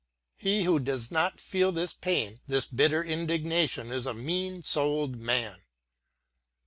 [0.41, 5.61] lie who docs not feel this pain,— this bitter indignation, is a mean souled man.